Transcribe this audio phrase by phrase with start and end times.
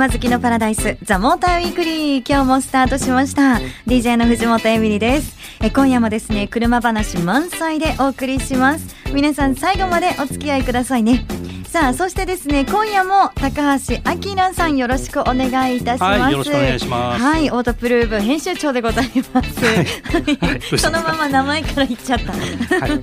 [0.00, 2.24] 車好きのパラダイスザ・モーターウィークリー。
[2.26, 3.60] 今日もスタートしました。
[3.86, 5.36] DJ の藤本エミリです。
[5.60, 8.96] え今夜もですね車話満載でお送りします。
[9.12, 11.26] 皆さん最後までお付き合いくださいね。
[11.70, 17.22] さあそしてですね今夜も高橋明さんよろしくお願いいたします、はい、よろしくお願いします。
[17.22, 22.32] はいオートプルーブ編集長でございます、はいそのまま名前から言っちゃった。
[22.32, 23.02] はい。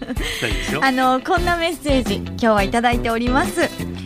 [0.84, 3.62] あのこんなメッセージ今日はいただいております、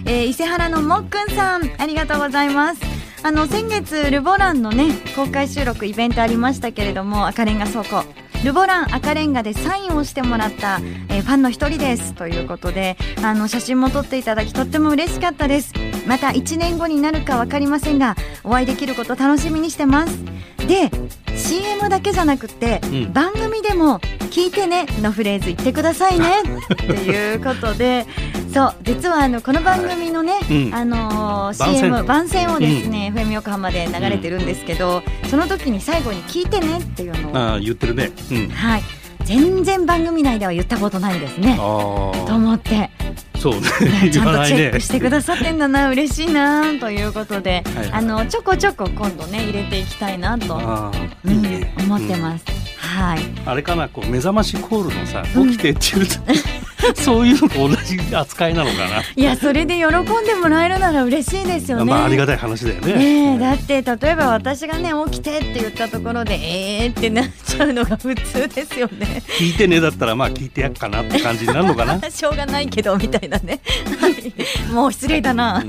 [0.05, 2.81] えー伊勢原のもっくんさんありがとうございます。
[3.23, 8.03] あの先月ルボランのね公開収録イベントありましたけれども赤レンガ倉庫
[8.43, 12.13] ルボラン赤レンガでサインをしてもらった、えーファンの一人です。
[12.13, 15.73] ということであの写真も撮っていただきとっても嬉しかったです。
[16.07, 20.19] また1年後になるか分かりませんがお会いできること楽しみにしてます。
[20.67, 20.89] で
[21.37, 23.13] CM だけじゃなくて、うん。
[23.13, 24.01] 番組でも
[24.31, 26.41] 「聞いてね」のフレーズ言ってくださいね。
[26.73, 28.07] っていうことで
[28.53, 30.75] そう実はあのこの番組のね、うん。
[30.75, 37.37] あのー CM 番宣をですね、FM 横浜で流れてるんですけど、その時に最後に「聞いてね」っていうのを。
[37.37, 38.11] ああ、言ってるね。
[38.31, 38.49] うん。
[38.49, 38.83] はい。
[39.23, 41.53] 全然番組内では言ったことないですね。
[41.53, 42.89] あとあ、思って。
[43.39, 44.09] そう ね。
[44.11, 44.79] ちゃんとチェック。
[44.79, 47.91] してくださってんだな嬉しいなということで、はいはい。
[47.93, 51.67] あのちょこちょこ今度ね入れていきたいなと、うん。
[51.85, 52.45] 思ってます、
[52.91, 53.19] はい。
[53.45, 56.15] あれかな、こう目覚ましコールのさ、うん起きてっていうと、
[56.95, 58.71] そういうのと同じ扱いなのか
[59.15, 59.91] いやそれで喜ん
[60.25, 61.85] でもらえるなら嬉しいですよな。
[61.85, 61.91] ね。
[61.91, 62.93] まあ、ありがたい話だよね。
[62.93, 69.21] ねえだって例えば私がね起きてって言ったところでえーってなっちゃうのが普通ですよね。
[69.39, 71.99] 聞いてねだったら、まあ、聞いてやっかなって感じになるのかな。
[72.09, 73.59] しょうがないけどみたいなね。
[73.99, 74.13] はい
[74.73, 75.63] もう失礼だな。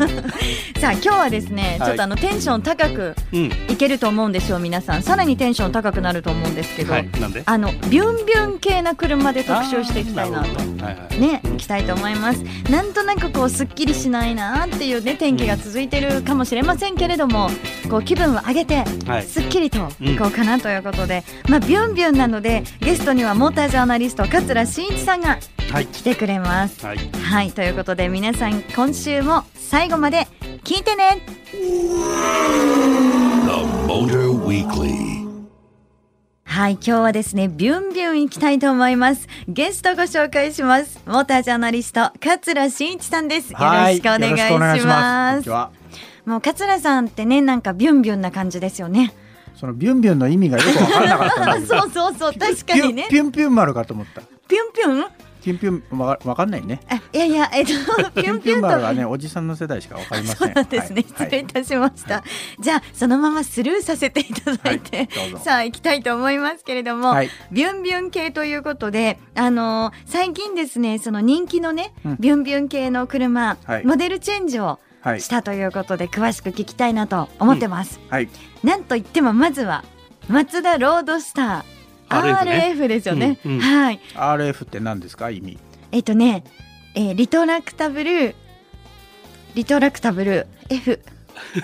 [0.80, 3.52] さあ今日はですね、はいちょっとあのテンション高くうん。
[3.68, 5.02] いけると思うんですよ皆さん。
[5.02, 7.08] さらにテンション高くなると思うんですけど、はい。
[7.44, 10.54] あのビュンビュン系な車で特集していきたいなとあー。
[10.54, 11.01] るほどはいはい。
[11.18, 12.42] ね、行きたいと思います。
[12.70, 17.50] なんとなくこうすっきりしないなっていうね天気が続いてるかもしれませんけれども、
[17.90, 19.22] こう気分を上げてはい。
[19.22, 25.38] すっきりといこうかなということで、まあビュンビュンなのでゲストにはモータージャーナリスト桂真一さんが
[25.70, 25.86] はい。
[25.86, 26.84] 来てくれます。
[26.84, 26.98] はい。
[26.98, 30.26] はいということで皆さん今週も最後まで
[30.64, 31.22] 聞いてね。
[36.52, 39.26] はい今日はですねビュンビュン行きたいと思います。
[39.48, 41.00] ゲストご紹介します。
[41.06, 43.52] モータージャーナリスト桂真一さんです。
[43.54, 43.64] よろ
[43.94, 45.48] しくお願いします
[46.26, 49.14] もう桂さんってねなんかビュンビュンな感じですよね。
[49.56, 53.06] そのビュンビュンの意味がよく分からなかった そうそうそう確かにね。
[53.08, 55.06] ピュンピュンピュン丸かと思ったピュンピュン？
[55.42, 56.80] ピュンピュンわかわかんないね。
[56.88, 57.72] あいやいや えっと
[58.12, 62.22] ピュンピュンと丸はねおじさんの世代しかわかりませ そうんなんですね、はい失礼いたしました、
[62.60, 65.08] じゃあそのままスルーさせていただいて、はい。
[65.30, 65.44] どうぞ。
[65.44, 67.30] さあ行きたいと思いますけれども、はい。
[67.50, 72.16] ビュンビュン系ということであのー最近ですねその人気のね、うん。
[72.20, 73.84] ビュンビュン系の車、はい。
[73.84, 75.20] モデルチェンジをはい。
[75.20, 78.28] したということで、詳しく聞きたいなと思ってます、はい。
[78.62, 79.84] なんといってもまずは
[80.28, 81.62] マツダロードスター
[82.20, 82.74] RF ね。
[82.76, 83.60] RF ですよね、うんうん。
[83.60, 84.00] はい。
[84.14, 85.30] RF って何ですか？
[85.30, 85.58] 意味。
[85.92, 86.44] えっとね、
[86.94, 88.34] えーリトラクタブル
[89.54, 91.00] リトラクタブル F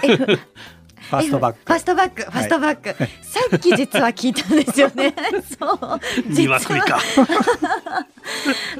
[0.03, 2.88] F ファストバッ F ファクストバックファストバック、
[3.25, 5.14] さっき実は聞いたんですよね。
[5.59, 6.00] そう。
[6.31, 6.59] 実は。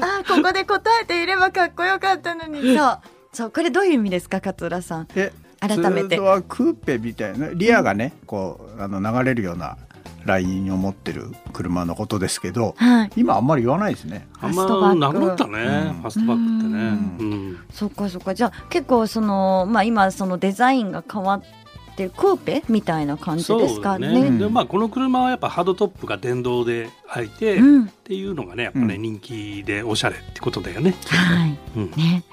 [0.01, 2.77] あここで答えていればかっこよかったのに。
[2.77, 2.99] そう。
[3.33, 5.07] そうこれどういう意味ですか勝浦さん。
[5.07, 6.19] で改めて。
[6.19, 9.77] はクーペみたいなリアがねこうあの流れるような
[10.25, 13.11] ラインを持ってる車のことですけどはい。
[13.17, 14.29] 今あんまり言わないですね。
[14.41, 14.97] あんファストバック。
[14.97, 16.01] まなくなったね、うん。
[16.01, 16.79] ファストバックってね。
[17.19, 17.59] ううん。
[17.73, 18.35] そっかそっか。
[18.35, 21.43] じゃあ結構そのまあ今そのデザインが変わっ
[21.97, 24.09] てクーペみたいな感じですかね。
[24.09, 27.89] そうでまあこの車はやっぱハードトップが電動で入って、っうん。
[27.89, 29.03] ていうのがねやっぱね、うん。
[29.03, 30.95] 人気でおしゃれってことだよね。
[31.07, 31.59] はい。
[31.77, 31.91] うん。
[31.93, 32.25] ね。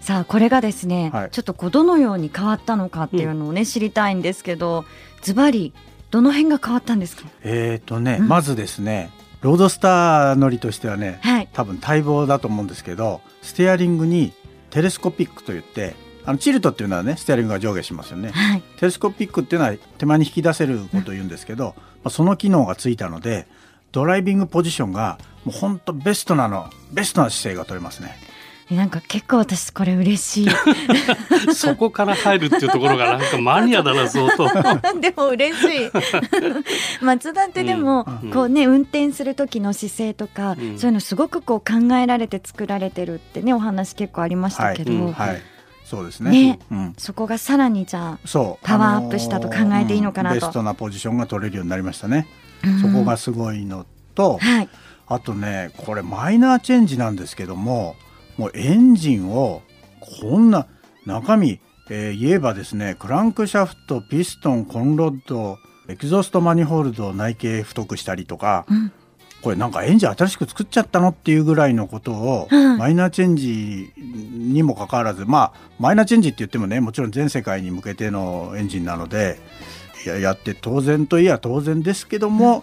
[0.00, 1.30] さあこれがですね、はい。
[1.30, 4.84] ちょっとこうどのように変わったのかっていうのをね、知りたいんですけど
[5.20, 5.74] ズバリ
[6.10, 7.24] どの辺が変わったんですか？
[7.44, 8.28] えっとねうん。
[8.28, 9.10] まずですね
[9.42, 11.48] ロードスター乗りとしてはねはい。
[11.52, 14.32] 多分待望だと思うんですけどステアリングに
[14.70, 15.94] テレスコピックといって
[16.24, 18.30] あのチルトっていうのはねステアリングが上下しますよね。
[18.30, 18.62] はい。
[18.78, 23.46] テレスコピックっていうのは手前に引き出せることを言うんですけど、まあ、その機能がついたので
[23.92, 28.16] ドライビングポジションがもう本当ベストなのベストな姿勢が取れますね。
[28.16, 28.28] え
[28.70, 30.48] なんか結構私これ嬉しい。
[31.54, 34.46] そこから入るっていうところがなんかマニアだな相当。
[35.00, 35.90] でも嬉しい。
[37.02, 38.30] 松田ってでも、うん。
[38.30, 40.78] こうね運転する時の姿勢とか、うん。
[40.78, 45.00] そういうのすごくこう考えられて作られてるってねお話結構ありましたけど、はい。
[45.00, 45.12] うん。
[45.12, 45.42] はい。
[45.84, 46.30] そうですね。
[46.30, 46.58] ね。
[46.70, 48.66] うん、そこがさらにじゃそう。
[48.66, 50.36] パワーアップしたと考えていいのかなと。
[50.36, 52.28] あのーうんベストなポジションが取れるようになりましたね、
[52.62, 52.80] あ、うん。
[52.80, 54.68] そこがすごいのとはい。
[55.10, 57.96] あとねこれマイナーチェンジなんですけども
[58.38, 59.62] もうエンジンを
[60.20, 60.66] こんな
[61.04, 65.58] 中身えー言えばですねクランクシャフトピストンコンロッド
[65.88, 68.92] エキゾストマニホールドを内径太くしたりとか、うん。
[69.40, 79.38] これなんかエンジン新しく作っちゃったのっていうぐらいのことを、うんマイナーチェンジにもかかわらずまあマイナーチェンジって言ってもねもちろん全世界に向けてのエンジンなので
[80.04, 82.62] いややって当然といや当然ですけども、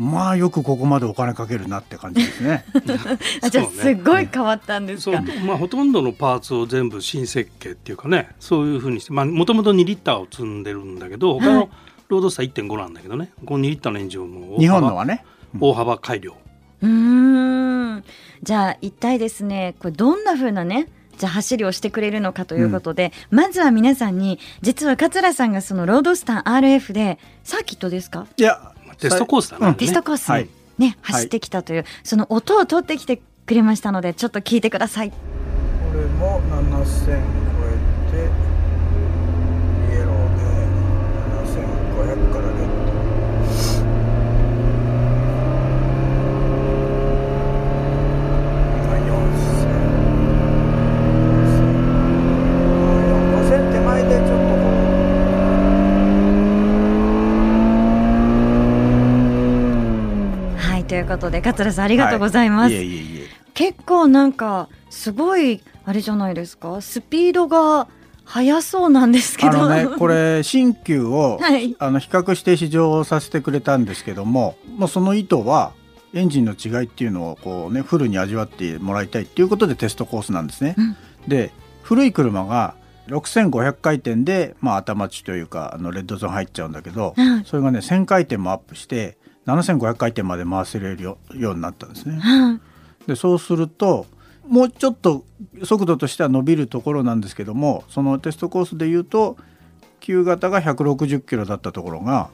[0.00, 2.64] まあよくここまでお金かけるなって感じですね。
[3.42, 5.14] あじゃあすごい変わったんですそう。
[5.14, 5.22] か。
[5.46, 8.30] まあほとんどのパーツを全部新設計っていうかね。
[8.40, 11.54] そういうふうにしてまあもともと2リッターを積んでるんだけど他はい。
[11.56, 11.70] の
[12.08, 13.30] ロードスター1.5なんだけどね。
[13.44, 15.22] この2リッターのエンジンをもう日本のはね。
[15.60, 16.34] 大幅改良。
[16.82, 18.04] うーん。
[18.42, 20.88] じゃあ一体ですねこれどんな風なね
[21.18, 29.66] じゃあ走りをしてくれるのかということで、まずは皆さんに実は桂さんがそのロードスター RF でサーキットですか、いやテストコースだね。
[29.68, 30.48] うんテストコースはい。
[30.78, 35.10] ね走ってきたという、その音を取ってきてくれましたのでちょっと聞いてください。
[35.10, 35.16] こ
[35.94, 37.72] れも7000超え
[38.12, 38.16] て
[39.92, 40.42] イエローで
[41.44, 42.92] 7500からレッド
[48.84, 49.10] 今4000
[53.34, 54.60] 5000手前でちょっとこ
[60.56, 60.70] は
[61.00, 62.72] いということで桂さんありうがとうございます。
[62.74, 66.80] いえいえいえ結構なんかすごいあれじゃないですか？
[66.80, 67.88] スピードが
[68.24, 69.52] 速そうなんですけど。
[69.52, 75.72] あのね これ新旧を、はいあの比較して試乗させてくれたんですけども、まあ、その意図は
[76.14, 80.74] エンジンの違いっていうのをこうねフルに味わってもらいたいっていうことでテストコースなんですね。
[80.76, 80.96] うん
[81.28, 81.52] で
[81.82, 82.74] 古い車が
[83.08, 92.18] 6500回転で、まあ、頭打ちというかあのレッドゾーン入っちゃうんだけど、はいそれがね1000回転もアップして7500回転まで回せれるよようになったんですね。
[92.18, 92.60] はい
[93.06, 94.06] でそうすると
[94.46, 95.24] もうちょっと
[95.64, 99.36] 速度としては伸びるところなんですけどもそのテストコースでいうと
[100.00, 102.30] 旧型が160キロだったところが、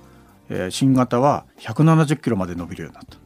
[0.49, 3.17] えー新型は170キロまで伸びるようになった。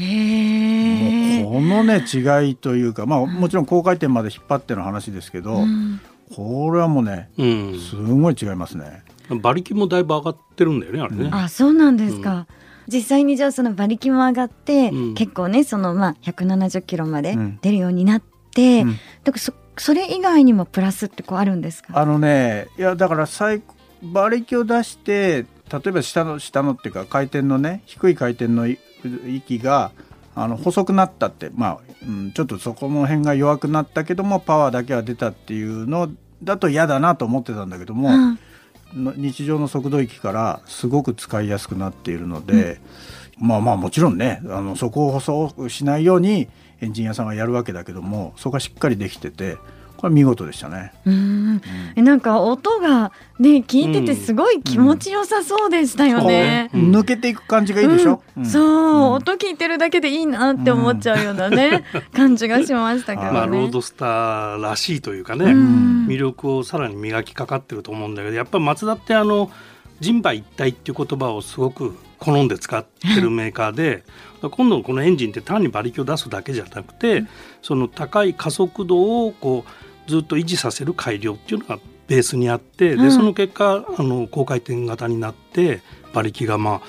[0.00, 1.42] へえ。
[1.42, 6.00] もうこのね違いというか、まあ、もちろん高回転まで引っ張っての話ですけど、うん
[6.34, 9.02] これはもうねうんすごい違いますね。
[9.30, 12.46] 馬力もだいぶ上がってるんだよねあれね、あそうなんですか。
[12.92, 15.14] 実際にじゃあその馬力も上がって、うん。
[15.14, 17.58] 結構ねそのまあ170キロまでうん。
[17.62, 18.22] 出るようになっ
[18.54, 18.92] て、うん。
[19.24, 21.98] だからそそれ以外にもプラスってこうあるんですか？
[21.98, 23.62] あのねいやだから最
[24.02, 28.78] 馬力を出して例えば下の下のっていうか回転のね低い回転のい
[29.26, 29.92] 域が
[30.34, 36.10] あの細くなったってまあ、うん、ちょっとそこの辺が弱くなったけどもパワーだけは出たっていうの
[36.42, 38.30] だと嫌だなと思ってたんだけども、うん。
[38.34, 38.38] の
[38.94, 42.80] 日常の速度域からすごく使いやすくなっているので、
[43.38, 46.48] まあまあもちろんねあのそこを細くしないように
[46.80, 49.58] エンジン屋さんはやるわけだけどもそこがしっかりできてて
[50.00, 50.92] これ見事でしたね。
[51.04, 51.60] うん。
[51.94, 56.70] えなんか音がね聞いててすごい気持ちよさそうでしたよね。
[56.72, 56.96] うん。
[56.96, 59.12] 抜けていく感じがいいでしょ、うそう、ん。
[59.12, 63.32] 音聞いてるだけでいいなって思っちゃうようなね、感じがしましたけどね。
[63.32, 66.06] まあ、ロードスターらしいというかね、うん。
[66.06, 69.50] 魅力をさらに磨きかかってると思うんだけどやっぱりマツダってあの
[70.00, 74.02] 人馬一体っていう言葉をすごく好んで使ってるメーカーで
[74.40, 77.24] 今度のこのエンジンって単に馬力を出すだけじゃなくて、
[77.60, 79.70] その高い加速度をこう
[80.10, 83.02] ずっと維持させる改良っていうのがベースにあって、うん。
[83.04, 86.82] でその結果あの高回転型になって馬力がま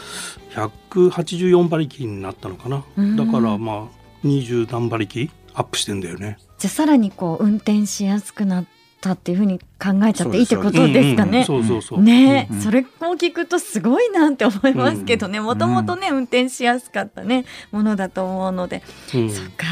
[0.55, 3.15] あ184馬力になったのかな、うん。
[3.15, 6.37] だからまあ20何馬力アップしてんだよね。
[6.57, 8.65] じゃあさらにこう運転しやすくなっ
[8.99, 11.45] たっていうふうに考えちゃっていいってことですかね。
[11.99, 12.49] ね。
[12.63, 15.39] それを聞くとすごいなって思いますけどね。
[15.39, 18.81] もともとね運転しやすかったねものだと思うので、
[19.13, 19.29] うん。
[19.29, 19.65] そっか。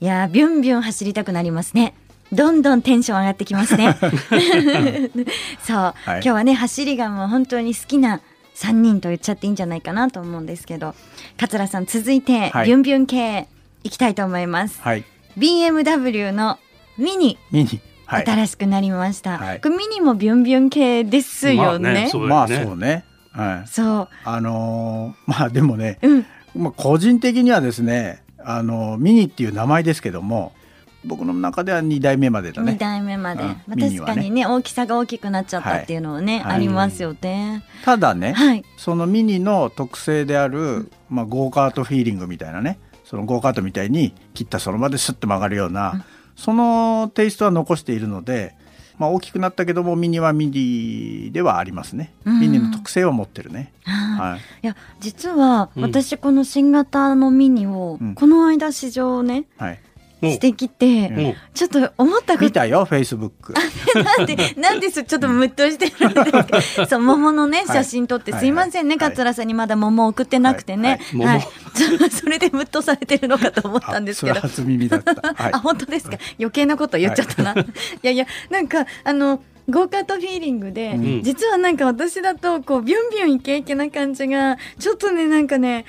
[0.00, 1.94] いやビュンビュン走りたくなりますね
[2.32, 3.96] どんどんテンション上がってきますね。
[5.62, 8.20] そう、今日はね走りがもう本当に好きな
[8.56, 10.94] 3人と言っちゃっていいんじゃないかなと思うんですけど
[11.36, 12.66] 桂さん続いて、はい。
[12.66, 13.48] ビュンビュン系
[13.84, 14.80] いきたいと思います。
[14.80, 15.04] はい。
[15.38, 16.58] BMW の
[16.98, 17.38] ミニ。
[17.52, 17.80] ミニ。
[18.06, 18.26] はい。
[18.26, 19.60] 新しくなりました、はい。
[19.60, 22.66] これミニもビュンビュン系ですよね,、まあねそうまあだよね。
[22.66, 23.04] そうね。
[23.32, 23.68] はい。
[23.68, 24.08] そう。
[24.24, 26.26] あのーまあでもね、うん。
[26.56, 30.52] まあ、個人的にはですねあのミニっていう名前ですけども
[31.06, 32.72] 僕の中では2代目までだね。
[32.72, 33.48] 2代目まで、うん。
[33.48, 36.56] まあ、確かにね大きさが大きくなっちゃったっていうのはね、はい。
[36.56, 37.64] ありますよね。
[37.84, 46.04] ただね、はい、そのミニの特性である、まあ、ゴーカートフィーリングみたいなねそのゴーカートみたいに切ったその場でスッと曲がるような、うん。
[46.34, 48.54] そのテイストは残しているので、
[48.98, 52.40] まあ、大きくなったけどもミニはミニではありますね、うん。
[52.40, 55.82] ミニの特性を持ってるね、はいはい、いや実はうん。
[55.82, 58.14] 私この新型のミニをうん。
[58.14, 59.80] この間試乗をね、はい、
[60.32, 62.44] してきて、ちょっと思ったこと。
[62.44, 63.54] 見たよフェイスブック
[64.02, 65.04] なんで、なんです。
[65.04, 66.86] ちょっとムッとしてるんですか。
[66.86, 68.98] そう、桃のね、写真撮って、はいすいませんね、はい。
[69.10, 71.00] 桂さんにまだ桃送ってなくてね。
[71.14, 71.26] はい。
[71.26, 71.40] はい。
[72.10, 74.40] そそれでムッとされてるのかと思ったんですけど。
[74.40, 75.52] 初耳だった、はい。
[75.52, 76.18] あ、本当ですか？
[76.38, 77.52] 余計なこと言っちゃったな。
[77.52, 77.64] い、
[78.02, 81.22] やいや、なんか、あの、ゴーカートフィーリングで、ん。
[81.22, 85.84] 実はなんか私だと、こう、ビュンビュンイケイケな感じが、ちょっとね、なんかね、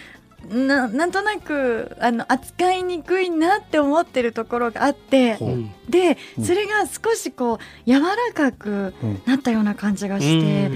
[0.50, 5.50] ななんとなくあの扱いにくいなって思ってるところがあってほう。
[5.50, 5.72] うん。
[5.90, 6.46] でうん。
[6.46, 9.22] それが少しこう柔らかくうん。
[9.26, 10.68] なったような感じがして、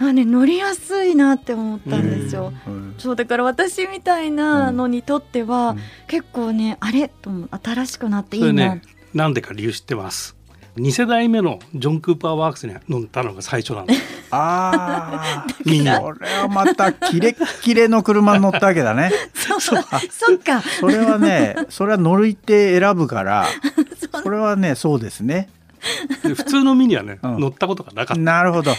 [0.00, 0.08] うん。
[0.08, 2.52] あね乗りやすいなって思ったんですよ。
[2.66, 2.94] うん。
[2.98, 5.80] そうだから私みたいなのにとっては、うん。
[6.08, 7.08] 結構ねあれ？
[7.08, 7.30] と
[7.62, 8.82] 新しくなっていいな、ね
[9.14, 10.36] なんでか理由知ってます。
[10.76, 19.10] 2世代目のジョン・クーパーワークスに乗ったのが最初なんですああみんなこれはまたキレッキレの車に乗ったわけだね。
[19.34, 20.62] そうそっか。
[20.80, 23.46] それはねそれは乗り手選ぶから
[24.22, 25.48] それはねそうですね。
[25.59, 25.59] で
[26.22, 27.40] 普通のミニはね、うん。
[27.40, 28.22] 乗ったことがなかった。
[28.22, 28.72] なるほど。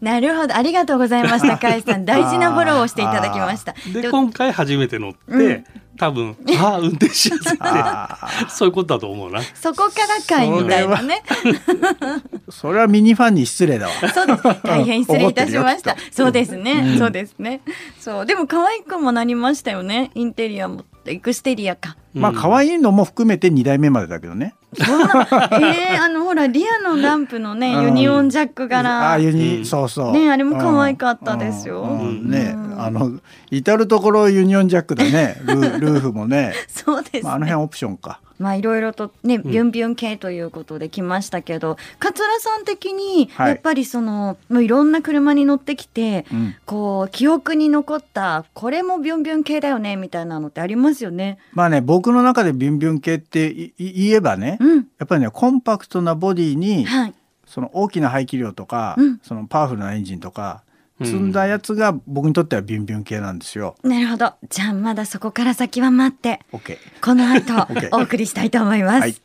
[0.00, 0.54] なるほど。
[0.54, 2.04] ありがとうございました 高橋さん。
[2.04, 3.74] 大事なフォローをしていただきました。
[3.92, 5.64] で今回初めて乗って、うん。
[5.98, 9.40] 多分 ああ運転しやすいってあそういうことだと思うな。
[9.54, 11.22] そこからかいみたいなね。
[11.26, 13.92] ーそれはミニファンに失礼だわ。
[14.14, 14.42] そうです。
[14.62, 15.96] 大変失礼いたしました。
[16.10, 16.98] そうですね、うん。
[16.98, 17.62] そうですね。
[17.98, 18.26] そう。
[18.26, 20.10] でも可愛くもなりましたよね。
[20.14, 21.96] インテリアも、エクステリアか。
[22.16, 27.82] まあ可愛いのも含めて2代目までだけどねえー、あの、ほら、リアのランプのね、うん。
[27.84, 29.10] ユニオンジャック柄。
[29.10, 30.12] ああユニ、うんそうそう。
[30.12, 31.86] ねあれも可愛かったですよ。
[31.86, 32.80] ねうん。
[32.80, 35.40] あの至る所ユニオンジャックだね。
[35.44, 37.22] ルルーフもね、 そうですね。
[37.22, 51.38] まあ、あの辺オプションかまあいろいろとね、ビュンビュン系ということで来ましたけど、桂さん的に、はいやっぱりその、もういろんな車に乗ってきて、うんこう、記憶に残った、これもビュンビュン系だよね、みたいなのってありますよね。
[51.52, 54.76] まあね僕の中でビュンビュン系っていい言えばね、うん。
[54.98, 57.14] やっぱりねコンパクトなボディにはい。
[57.46, 60.65] その大きな排気量とか、うんそのパワフルなエンジンとかうん
[61.02, 63.76] 積んだやつが僕にとってはビュンビュン系なんですよ。
[63.82, 64.32] なるほど。
[64.48, 67.52] じゃあまだそこから先は待って、OK この後
[67.96, 69.00] お送りしたいと思います。
[69.00, 69.20] はい The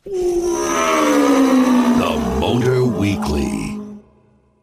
[2.40, 3.80] Motor Weekly.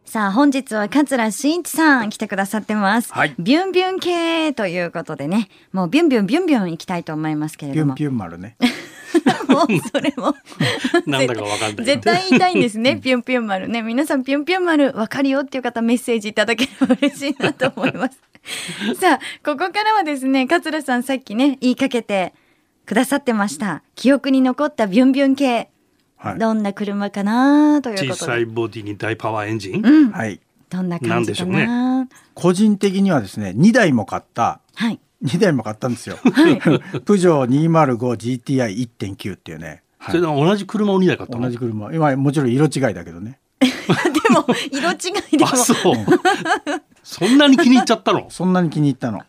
[0.04, 3.12] さあ本日は桂真一さん来てくださってます。
[3.12, 7.94] はいビュンビュン系ということでね、もうビュンビュンビュンビュン行きたいと思いますけれども。
[7.94, 8.56] ピュンピュン丸ね。
[9.48, 10.34] もうそれも
[11.06, 12.96] なんだかわかんない絶対言いたいんですね。
[12.96, 13.82] ピュンピュン丸ね。
[13.82, 18.20] 皆さんピュンピュン丸わかるよっていう方メッセージいただければ嬉しいなと思います。
[18.98, 22.34] さあ、ここからはですね、桂さんさっきね、言いかけて
[22.86, 23.82] くださってました。
[23.94, 25.70] 記憶に残ったビュンビュン系。
[26.16, 26.38] はい。
[26.38, 28.12] どんな車かなということで。
[28.12, 30.10] 小さいボディに大パワーエンジン、うん。
[30.10, 30.40] はい。
[30.68, 32.08] どんななん感じかでしょうねな。
[32.34, 35.00] 個人的にはですね2台も買ったはい。
[35.22, 36.18] 2台も買ったんですよ。
[36.22, 36.58] はい。
[37.02, 39.82] プジョー 205GTI1.9 っていうね。
[40.06, 41.42] それで同じ車を2台買ったの？
[41.44, 41.92] 同じ車。
[41.92, 43.38] 今もちろん色違いだけどね。
[43.60, 43.66] で
[44.30, 44.94] も、色違
[45.32, 45.50] いでも。
[45.52, 45.56] あ。
[45.56, 45.94] そう。
[47.02, 48.26] そんなに気に入っちゃったの？
[48.30, 49.20] そんなに気に入ったの。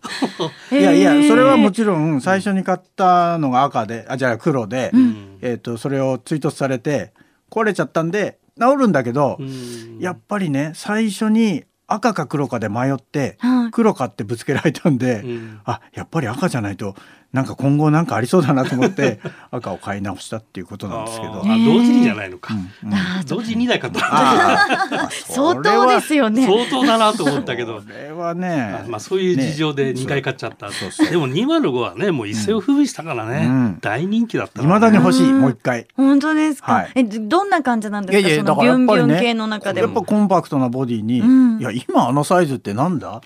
[0.71, 5.38] いやいやそれはもちろん最初に買ったのが赤であじゃあ黒で、ん。
[5.41, 7.12] えー、とそれを追突されて
[7.50, 9.98] 壊れちゃったんで治るんだけど、うん。
[10.00, 13.71] やっぱりね最初に赤か黒かで迷って、はい。
[13.71, 15.60] 黒かってぶつけられたんで、うん。
[15.65, 16.95] あやっぱり赤じゃないと
[17.33, 19.19] なんか今後なんかありそうだなと思って
[19.51, 21.35] 赤を買い直したっていうことなんですけど。
[21.35, 23.25] 同時にじゃないのか、うんうん。
[23.25, 26.45] 同時に2台買った相当ですよね。
[26.45, 27.81] 相当だなと思ったけど。
[27.81, 31.09] それはねあまあそういう事情でね2回買っちゃった、そうそう。
[31.09, 33.77] でも205はねもう一世を風靡したからね、うん。
[33.79, 35.88] 大人気だったいまだに欲しいうんもう一回。
[35.95, 36.73] 本当ですか？
[36.73, 36.91] はい。
[36.95, 38.27] え、どんな感じなんですか？
[38.27, 40.05] いやいやだそのビュンからやっぱりねビュン系の中でやっぱも。
[40.05, 41.59] コンパクトなボディに、うん。
[41.61, 43.21] いや今あのサイズってなんだ？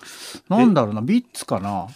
[0.48, 1.88] なんだろうなヴィッツかな？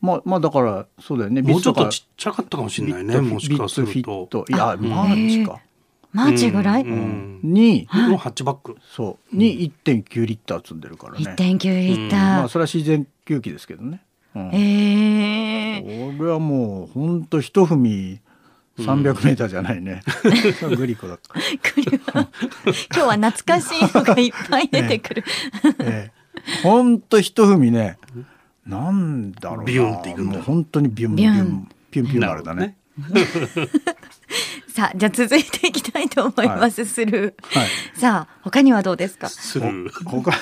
[0.00, 1.42] まあまあだからそうだよね。
[1.42, 4.52] もうちょっとちっちゃかったかもしれないねもしかするビッツフィとット。
[4.52, 5.60] いやマーチか、
[6.12, 6.82] マーチぐらい？
[6.82, 7.52] うんうん。
[7.52, 8.76] にのハッチバック。
[8.94, 9.36] そう。
[9.36, 12.20] に1.9リッター積んでるからね、1.9リッター。
[12.20, 14.00] まあそれは自然吸気ですけどね、
[14.34, 14.50] うん。
[14.54, 18.20] ええこれはもうほんと一踏み
[18.78, 20.02] 300メーターじゃないね、
[20.76, 22.28] グリコだった、クリア今
[22.90, 25.24] 日は懐かしいのがいっぱい出てくる。
[25.82, 27.98] ええ、ほんと一踏みね
[28.68, 32.76] なんだろうなビュンっていくんだもう本当にビュンビュンビュンピュンピュン丸だね
[34.68, 36.84] さあ、じゃあ続いていきたいと思います。
[36.84, 37.58] スルー。
[37.58, 39.28] はいさあ、他にはどうですか？
[39.28, 40.32] する他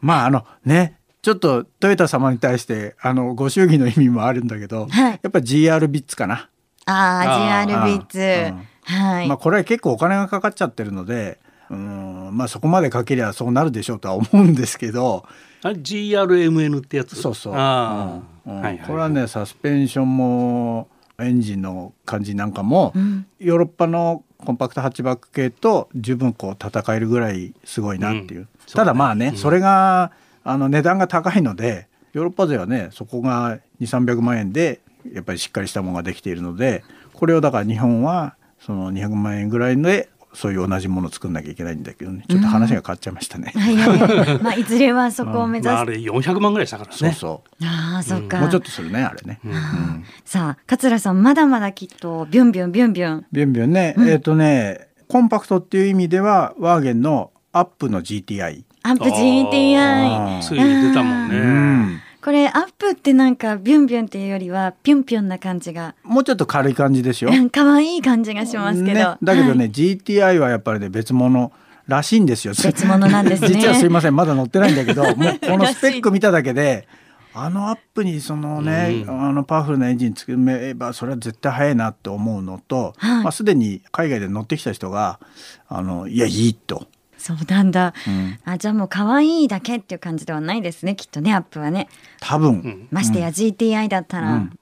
[0.00, 6.48] まああのねちょっとトヨタ様に対してあのご祝儀の意味もあるんだけど、はいやっぱ GR ビッツかな、
[6.86, 8.96] ああ、あー GR ビッツうん。
[8.96, 9.28] はい。
[9.28, 11.38] まあこれは結構お金がかかっちゃってるので
[11.74, 15.24] うんまあそこまでかけりゃそうなるでしょうとは思うんですけど。
[15.62, 17.16] あれ GRMN ってやつ？
[17.16, 18.56] そうそう、ああ、うん。
[18.56, 18.62] うん。
[18.62, 20.88] はいはいこれはねサスペンションも
[21.18, 23.26] エンジンの感じなんかも、うん。
[23.38, 28.48] ヨーロッパのコンパクトハッチバック系と十分こう戦えるぐらいすごいなっていう、うん。
[28.72, 29.36] ただまあね、うん。
[29.36, 30.12] それが
[30.42, 34.80] あの値段が高いのでヨーロッパ勢はねそこが2300万円で
[35.12, 42.24] やっぱりしっかりしたものができているのでこれをだから日本はその200万円ぐらいでそういう同じものを作んなきゃいけないんだけどね。
[42.28, 43.52] ちょっと話が変わっちゃいましたね。
[43.56, 44.42] はいはいはい。
[44.42, 49.40] まあいずれはそこを目指す、まあ、あれ400万ぐらいしたからねそうそああそっか、うもうちょっとするねあれね。
[49.44, 49.52] うん。
[49.52, 53.26] うんさあ桂さんまだまだきっとビュンビュンビュンビュン。
[53.32, 54.08] ビュンビュンね、うん。
[54.08, 65.94] えっ、とねコンパクトっていう意味ではワーゲンのアップの GTI、アップあ GTI ーついに出たもんね、うんこれアップってなんかビュンビュンっていうよりはピュンピュンな感じが。
[66.02, 67.30] もうちょっと軽い感じですよ。
[67.30, 69.70] う ん可愛い感じがしますけど、ね、だけどね、はい。
[69.70, 71.52] GTI はやっぱりね別物
[71.86, 72.54] らしいんですよ。
[72.64, 73.48] 別物なんですね。
[73.60, 76.88] 実はすいませんまだ乗ってないんだけど もうこのスペック見ただけで
[77.34, 79.28] あのアップにそのね、うん。
[79.28, 83.22] あのパワフルなエンジン積めばそれは絶対速いなって思うのと、はい。
[83.24, 85.20] まあ、すでに海外で乗ってきた人が
[85.68, 86.86] あのいやいいと。
[87.24, 88.38] そうなんだ、うん。
[88.44, 91.88] あじゃあもう可愛いだけっていう感じではないですねきっとねアップはね。
[92.20, 92.88] 多分、うん。
[92.90, 94.58] ましてや GTI だったら、うん。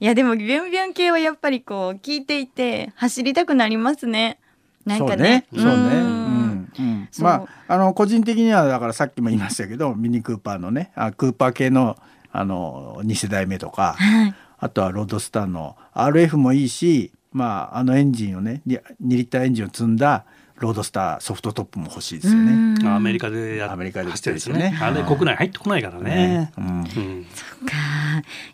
[0.00, 4.38] いやでもビュンビュン系はやっぱりこう聞いていて走りたくなりますね。
[4.86, 5.44] なんかね。
[5.52, 5.70] そうね。
[5.70, 5.96] そうね。
[5.96, 6.82] うう。
[6.82, 7.08] ん。
[7.18, 11.98] まああの個人的にはだからさっきも言いましたけどミニクーパーのねあクーパー系の
[12.32, 14.34] あの2世代目とかはい。
[14.56, 20.24] あとはロードスターの RF もいいし、まああのエンジンをね2リッターエンジンを積んだ
[20.58, 22.52] ロードスターソフトトップも欲しいですよね。
[22.80, 22.88] うん。
[22.88, 24.78] アメリカでやアメリカで走ってるんですよねね。
[24.80, 26.10] あれ国内入ってこないからね。
[26.10, 26.52] ね。
[26.58, 26.64] うん。
[26.66, 26.84] うん。
[26.84, 26.90] か。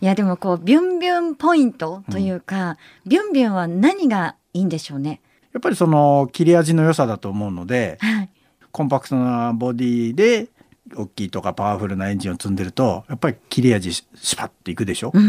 [0.01, 5.21] いやでもこうビュンビュンポイントというか、ビュンビュンは何がいいんでしょうね？
[5.53, 8.31] やっぱりその切れ味の良さだと思うのではい。
[8.71, 10.49] コンパクトなボディで
[10.95, 15.23] 大きいとかパワフルなエンジンを積んでるとやっぱり切れ味しシパッといくでしょ、うん。
[15.23, 15.27] う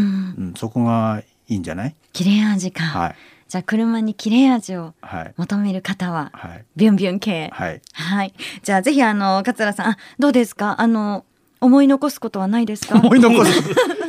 [0.48, 1.94] ん、そこがいいんじゃない？
[2.12, 3.16] 切れ味か、はい
[3.48, 5.34] じゃあ車に切れ味をはい。
[5.36, 6.64] 求める方ははい。
[6.76, 7.50] ビュンビュン系。
[7.52, 7.80] はい。
[7.92, 8.34] はい。
[8.62, 10.80] じゃあぜひあの桂さんあどうですか？
[10.80, 11.24] あの
[11.60, 12.96] 思い残すことはないですか？
[12.96, 13.52] 思い残す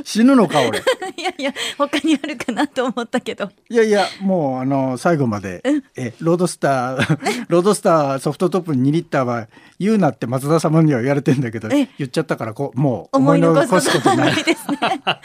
[0.04, 0.80] 死ぬのか俺
[1.18, 5.62] いやいや他にあるかなと思ったけどいやいやもうあの最後まで
[5.96, 9.48] えロードスター ロードスターソフトトップ2リッターは
[9.80, 11.88] 言うなって松田様には言われてんだけどえ？
[11.98, 14.78] 言っちゃったからこうもう思い残すことないはないですね。
[15.08, 15.22] は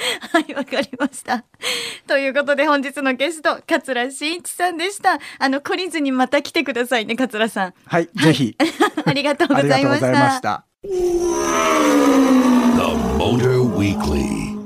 [0.49, 1.45] い、わかりました。
[2.07, 5.19] ということで本日のゲスト、桂真一さんでした。
[5.39, 7.75] あの、懲りずにまた来てくださいね、桂さん。
[7.87, 8.57] はいぜひ
[9.05, 9.23] あり。
[9.23, 10.89] がとうございました The
[13.17, 14.57] Motor Weekly.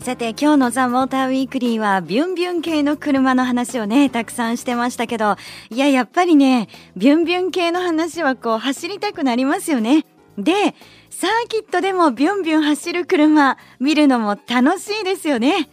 [0.00, 5.36] さて、今日のザ・モーターウィークリーは、ビュンビュン系の車の話をね、たくさんしてましたけど、
[5.70, 10.04] いや、やっぱりね、ビュンビュン系の話はこう、走りたくなりますよね。
[10.36, 10.74] で、
[11.10, 15.68] サーキットでもビュンビュン走る車、見るのも楽しいですよね。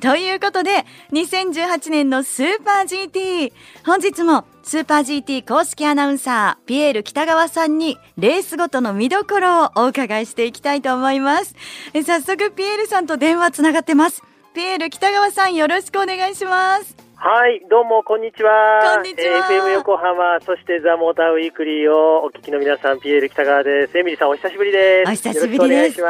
[0.00, 3.52] ということで、2018年のスーパー GT。
[3.84, 11.54] 本日もスーパー GT 公式アナウンサー、ピエール北川さんにレースごとの見どころをお伺いしていきたいと思います。
[11.94, 14.24] え早速、ピエールさんと電話つながってます。
[14.54, 17.05] ピエール北川さん、よろしくお願いします。
[17.18, 18.96] はい、どうも、こんにちは。
[18.96, 23.96] こんにちはえー FM 横浜、そしてザ・モーターウィークリーをお聞きの皆さん、ピエール北川です。
[23.98, 25.08] エミリーさん、お久しぶりです。
[25.08, 26.06] お久しぶりですよ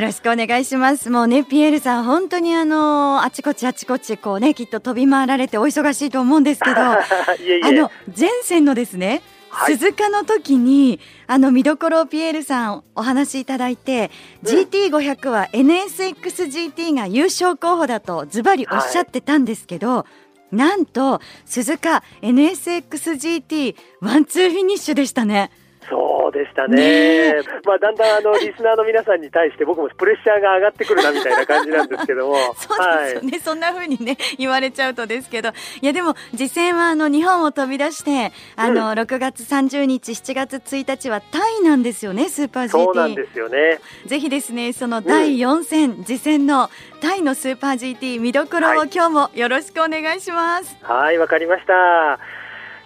[0.00, 1.10] ろしくお願いします。
[1.10, 7.00] もうね、ピエールさん、本当にあの、あちこちあちこち、こうね、きっと飛び回られてお忙しいと思うんですけど、あ
[7.40, 7.72] いえいえ。
[7.72, 14.10] の、前戦のですね、はい鈴鹿の時に、あの、見どころをピエールさんお話しいただいて、
[14.44, 20.06] うん GT500 は NSXGT が優勝候補だとズバリおっしゃってたんですけど、
[20.54, 25.50] なんと、鈴鹿 NSXGT ワンツーフィニッシュでしたね。
[25.88, 27.42] そうでしたねね。
[27.64, 32.36] まあ、だんだん、あの、リスナーの皆さんに対して僕もプレッシャーが上がってくるな、みたいな感じなんですけども。
[32.56, 43.80] そうですよね、そんな風にね言われちゃうとですけどいやでも実戦はあの日本を飛び出してあの、6月30日7月1日はタイなんですよねスーパー GT そうなんですよね。
[44.06, 46.70] ぜひですねその第4戦、次戦の
[47.00, 50.76] タイのスーパー GT 見どころをはい今日もよろしくお願いします。
[50.82, 52.43] はい、わかりました。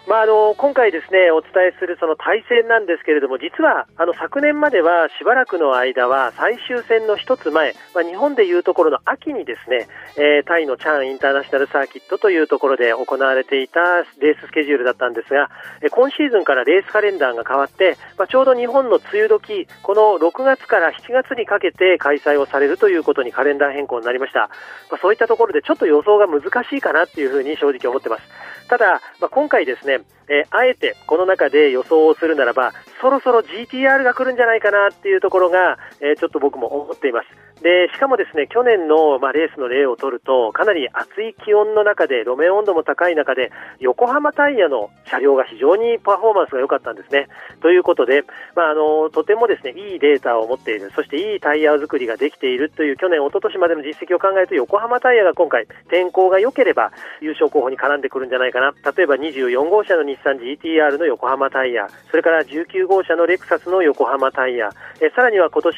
[0.09, 13.81] まあ、あの今回ですねお伝えするその対戦なんですけれども実はあの昨年まではしばらくの間は最終戦の一つ前、まあ、日本でいうところの秋にですね、えータイのチャンインターナショナルサーキットというところで行われていた
[14.19, 15.51] レーススケジュールだったんですが、
[15.83, 24.49] え今シーズンからレースカレンダーが変わって、まあ、ちょうど日本の梅雨時この6月から7月にかけて開催をされるということにカレンダー変更になりました、
[24.91, 28.23] ま、そういったところでちょっと予想が難しいかなっていうふうに正直思ってます。
[28.69, 29.98] ただ、ま、今回ですね、
[30.29, 37.29] えーあえてこの中で予想をするならば、そろそろ GTR が来るんじゃないかなっていうところが、えーちょっと僕も思っています。
[37.63, 47.29] でしかもですね去年の、まあ、レースの例を取るとかなり暑い気温の中で路面温度も高い中で横浜タイヤの車両が非常にパフォーマンスが良かったんですね。
[47.61, 65.77] ということで、まあ、あのとてもですねいいデータを持っているそしていいタイヤ作りができているという去年、一昨年までの実績を考えると横浜タイヤが今回天候が良ければ優勝候補に絡んでくるんじゃないかな例えば24号車の日産 GTR の横浜タイヤそれから19号車のレクサスの横浜タイヤえさらには今年、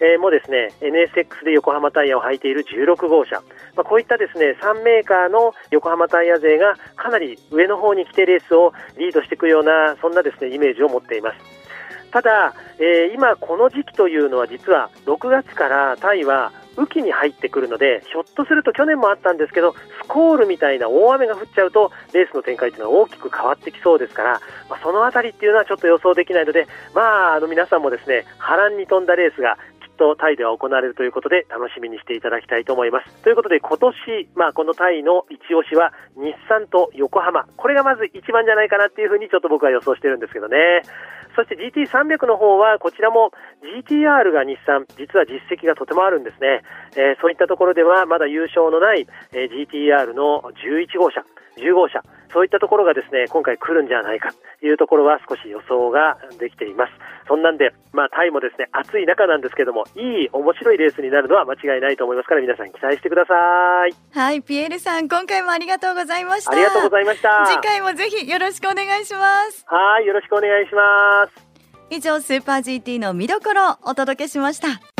[0.00, 0.68] えーもですね
[1.18, 3.36] NSX で横浜タイヤを履いている16号車、
[3.76, 11.36] まあ、こういったですね3メーカーの横浜タイヤ勢がかなり上の方に来てレースをリードしていくようなそんなですねイメージを持っています。
[12.10, 29.58] ただ、えー今この時期というのは実は6月からタイは雨季に入ってくるのでひょっとすると去年もあったんですけどスコールみたいな大雨が降っちゃうとレースの展開というのは大きく変わってきそうですから、まあ、そのあたりっていうのはちょっと予想できないので、まあ、あの皆さんもですね波乱に富んだレースが
[29.98, 33.22] とタイでは行われるということで楽しみにしていただきたいと思います。
[33.22, 33.94] ということで今年、
[34.34, 40.82] まあ、このタイの一押しは日産と横浜これがまず一番じゃないかなっていうふうにちょっと僕は予想してるんですけどね。
[41.36, 43.30] そして GT300 の方はこちらも
[43.62, 46.62] GTR が日産実は実績がとてもあるんですね、
[46.96, 51.22] えーそういったところではまだ優勝のない、え GTR の11号車
[51.56, 56.92] 10号車そういったところがですね今回来るんじゃないかというところは少し予想ができています
[57.26, 63.34] そんなんでまあタイもですね暑い中なんですけどもいい面白いレースになるのは間違いないと思いますから皆さん期待してくださ
[63.86, 66.52] いはい、ピエールさん、今回もありがとうございました。
[66.52, 69.64] ありがとうございました次回もぜひよろしくお願いします。
[69.66, 71.48] はいよろしくお願いします
[71.90, 74.97] 以上、スーパー GT の見どころをお届けしました。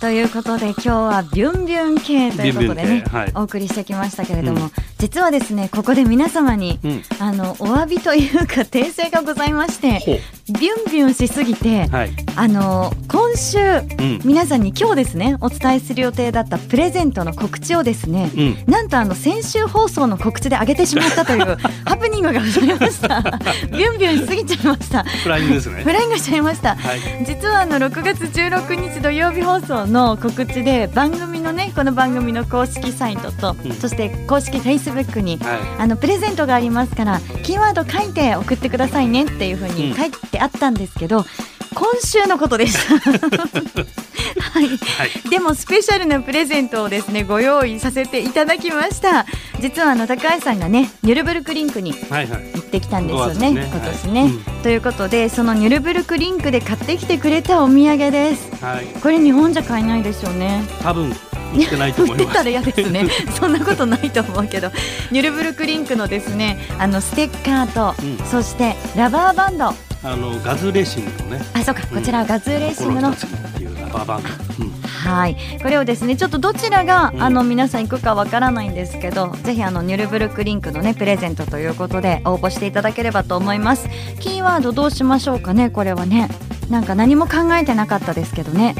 [0.00, 3.32] ということで今日はビュンビュン系ということでねはい。
[3.34, 7.02] お送りしてきましたけれども、うん実はですねここで皆様に、うん。
[7.18, 10.12] あのお詫びというか訂正がございましてほ
[10.58, 14.20] ビュンビュンしすぎて、うはい、あの今週うん。
[14.24, 18.72] 皆さんに今日ですねお伝えする予定だったプレゼントの告知をですね、うん。
[18.72, 23.20] なんとあの先週放送の告知で上げてしまったという ハプニングがございました。
[23.70, 25.04] ビュンビュンしすぎちゃいました。
[25.04, 25.82] フライングですね。
[25.82, 26.70] フライングしちゃいました。
[26.70, 27.00] はい。
[27.26, 33.72] 実はあの6月16日土曜日放送の告知で番組のねこの番組の公式サイトと、うん。
[33.74, 35.60] そして公式フェイスブックにはい。
[35.78, 41.24] あのプレゼントがありますからキーワード書いて送ってくださいねっていう風に書いてあったんですけど、
[41.74, 42.94] 今週のことでした。
[44.40, 45.30] はい、はい。
[45.30, 49.26] でもスペシャルなプレゼントをですねご用意させていただきました。
[49.60, 52.52] 実はあの高橋さんがねニュルブルクリンクにはいはい。
[52.54, 53.70] 行ってきたんですよね五月ね。
[53.70, 54.62] 今年ね、はい。
[54.62, 58.64] ということでそのニュルブルクリンクで買ってきてくれたお土産です。
[58.64, 58.86] はい。
[59.02, 60.64] これ日本じゃ買えないでしょうね。
[60.82, 61.14] 多分
[61.54, 62.24] 売ってないと思います。
[62.24, 63.06] 売ってたら嫌ですね。
[63.38, 64.70] そんなことないと思うけど。
[65.10, 68.26] ニュルブルクリンクのですねあのステッカーと、うん。
[68.26, 69.74] そしてラバーバンド。
[70.02, 71.44] あのガズレーシングのね。
[71.54, 71.86] あそうか。
[71.86, 73.10] こちらはガズーレーシングの。
[73.10, 73.12] う
[73.80, 74.72] ラバーバンド、うん。
[74.86, 77.22] はい、これをですねちょっとどちらが、うん。
[77.22, 83.88] あの皆さん行くかわからないんですけどぜひあのニュルブルクリンクのねプレゼントということで応募していただければと思います。
[84.20, 86.28] キーワードどうしましょうかねこれはね。
[86.70, 88.74] なんか何も考えてなかったですけどね。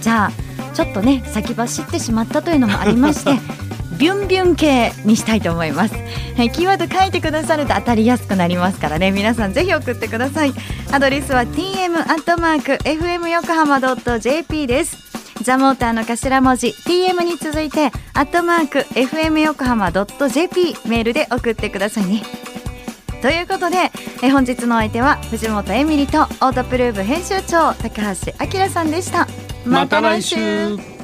[0.00, 0.47] じゃあ
[0.78, 3.32] ちょっとね先走ってしまったというのもありまして
[3.98, 5.94] ビュンビュン系にしたいと思います、
[6.36, 9.10] はい、キーワード書いてくださると当たりやすくなりますからね。
[9.10, 10.54] 皆さんぜひ送ってください。
[10.92, 13.80] アドレスは tm アットマーク fm 横浜
[14.20, 14.96] .jp です。
[15.42, 22.22] ザモーターの頭文字 TM に続いてアットマーク FM 横浜 .jp メールで送ってくださいね。
[23.20, 23.90] ということで
[24.22, 29.26] え本日のお相手は藤本エミリとオートプルーブ編集長高橋明さんでした
[29.68, 30.97] また来週。